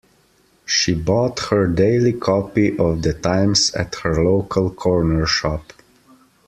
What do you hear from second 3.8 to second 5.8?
her local corner shop